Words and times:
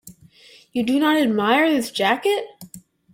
You 0.73 0.81
do 0.81 0.99
not 0.99 1.17
admire 1.21 1.69
this 1.69 1.91
jacket? 1.91 2.45